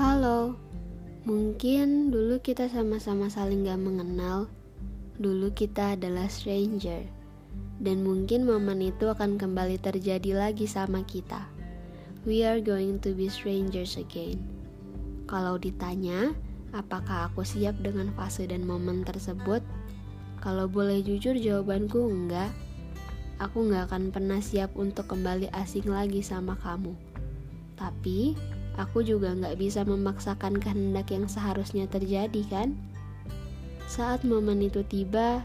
Halo, 0.00 0.56
mungkin 1.28 2.08
dulu 2.08 2.40
kita 2.40 2.72
sama-sama 2.72 3.28
saling 3.28 3.68
gak 3.68 3.84
mengenal. 3.84 4.48
Dulu 5.20 5.52
kita 5.52 5.92
adalah 5.92 6.24
stranger, 6.24 7.04
dan 7.84 8.00
mungkin 8.00 8.48
momen 8.48 8.80
itu 8.80 9.12
akan 9.12 9.36
kembali 9.36 9.76
terjadi 9.76 10.32
lagi 10.32 10.64
sama 10.64 11.04
kita. 11.04 11.44
We 12.24 12.48
are 12.48 12.64
going 12.64 13.04
to 13.04 13.12
be 13.12 13.28
strangers 13.28 14.00
again. 14.00 14.40
Kalau 15.28 15.60
ditanya, 15.60 16.32
apakah 16.72 17.28
aku 17.28 17.44
siap 17.44 17.76
dengan 17.84 18.08
fase 18.16 18.48
dan 18.48 18.64
momen 18.64 19.04
tersebut? 19.04 19.60
Kalau 20.40 20.64
boleh 20.64 21.04
jujur, 21.04 21.36
jawabanku 21.36 22.08
enggak. 22.08 22.48
Aku 23.36 23.68
nggak 23.68 23.92
akan 23.92 24.16
pernah 24.16 24.40
siap 24.40 24.72
untuk 24.80 25.12
kembali 25.12 25.52
asing 25.52 25.92
lagi 25.92 26.24
sama 26.24 26.56
kamu. 26.56 26.96
Tapi, 27.76 28.32
Aku 28.78 29.02
juga 29.02 29.34
nggak 29.34 29.58
bisa 29.58 29.82
memaksakan 29.82 30.62
kehendak 30.62 31.10
yang 31.10 31.26
seharusnya 31.26 31.90
terjadi 31.90 32.42
kan? 32.46 32.78
Saat 33.90 34.22
momen 34.22 34.62
itu 34.62 34.86
tiba, 34.86 35.42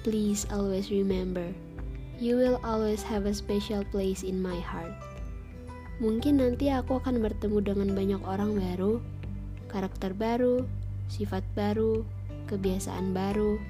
please 0.00 0.48
always 0.48 0.88
remember, 0.88 1.52
you 2.16 2.40
will 2.40 2.56
always 2.64 3.04
have 3.04 3.28
a 3.28 3.34
special 3.36 3.84
place 3.92 4.24
in 4.24 4.40
my 4.40 4.56
heart. 4.56 4.96
Mungkin 6.00 6.40
nanti 6.40 6.70
aku 6.72 6.96
akan 7.02 7.20
bertemu 7.20 7.58
dengan 7.60 7.88
banyak 7.92 8.22
orang 8.24 8.56
baru, 8.56 9.02
karakter 9.68 10.16
baru, 10.16 10.64
sifat 11.12 11.44
baru, 11.52 12.06
kebiasaan 12.48 13.12
baru, 13.12 13.60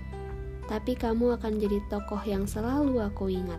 tapi 0.69 0.95
kamu 0.95 1.41
akan 1.41 1.59
jadi 1.59 1.81
tokoh 1.89 2.21
yang 2.23 2.45
selalu 2.45 3.01
aku 3.01 3.33
ingat. 3.33 3.59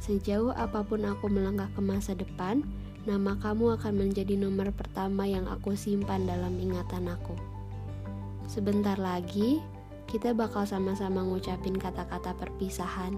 Sejauh 0.00 0.50
apa 0.56 0.80
pun 0.82 1.04
aku 1.04 1.28
melangkah 1.28 1.68
ke 1.76 1.80
masa 1.84 2.16
depan, 2.16 2.64
nama 3.04 3.36
kamu 3.36 3.76
akan 3.76 3.94
menjadi 4.00 4.32
nomor 4.40 4.72
pertama 4.72 5.28
yang 5.28 5.44
aku 5.44 5.76
simpan 5.76 6.24
dalam 6.24 6.56
ingatan 6.56 7.04
aku. 7.12 7.36
Sebentar 8.48 8.96
lagi, 8.96 9.60
kita 10.08 10.32
bakal 10.32 10.64
sama-sama 10.64 11.20
ngucapin 11.20 11.76
kata-kata 11.76 12.32
perpisahan. 12.32 13.12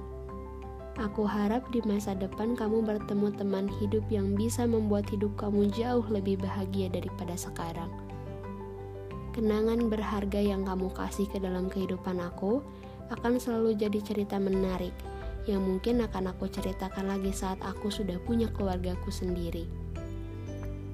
Aku 0.98 1.22
harap 1.22 1.70
di 1.70 1.78
masa 1.86 2.19
depan 2.19 2.58
kamu 2.58 2.83
bertemu 2.83 3.28
teman 3.38 3.70
hidup 3.78 4.02
yang 4.10 4.34
bisa 4.34 4.66
membuat 4.66 5.06
hidup 5.06 5.30
kamu 5.38 5.70
jauh 5.70 6.06
lebih 6.10 6.42
bahagia 6.42 6.91
daripada 6.91 7.38
sekarang. 7.38 7.92
Kenangan 9.36 9.86
berharga 9.86 10.41
yang 10.41 10.66
kamu 10.66 10.91
kasih 10.97 11.30
ke 11.30 11.38
dalam 11.38 11.70
kehidupan 11.70 12.19
aku 12.19 12.64
akan 13.12 13.38
selalu 13.38 13.78
jadi 13.78 14.00
cerita 14.03 14.41
menarik 14.41 14.97
yang 15.47 15.62
mungkin 15.62 16.03
akan 16.03 16.34
aku 16.34 16.50
ceritakan 16.50 17.06
lagi 17.06 17.30
saat 17.30 17.62
aku 17.62 17.86
sudah 17.86 18.19
punya 18.27 18.50
keluargaku 18.50 19.14
sendiri. 19.14 19.85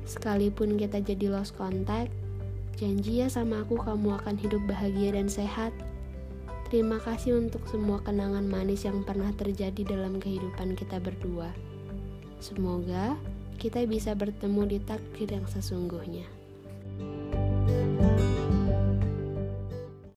Sekalipun 0.03 0.75
kita 0.77 0.98
jadi 0.98 1.31
lost 1.31 1.55
contact, 1.55 2.11
janji 2.77 3.22
ya 3.22 3.31
sama 3.31 3.62
aku 3.62 3.78
kamu 3.78 4.19
akan 4.19 4.34
hidup 4.39 4.62
bahagia 4.67 5.14
dan 5.14 5.31
sehat. 5.31 5.70
Terima 6.72 6.97
kasih 6.98 7.36
untuk 7.36 7.62
semua 7.69 8.00
kenangan 8.00 8.48
manis 8.48 8.89
yang 8.89 9.05
pernah 9.05 9.28
terjadi 9.36 9.84
dalam 9.84 10.17
kehidupan 10.19 10.72
kita 10.75 10.98
berdua. 10.98 11.53
Semoga 12.42 13.14
kita 13.62 13.86
bisa 13.86 14.17
bertemu 14.19 14.67
di 14.67 14.78
takdir 14.83 15.28
yang 15.31 15.47
sesungguhnya. 15.47 16.41